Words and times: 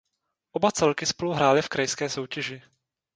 Oba 0.53 0.71
celky 0.73 1.05
spolu 1.05 1.33
hrály 1.33 1.61
v 1.61 1.69
krajské 1.69 2.09
soutěži. 2.09 2.61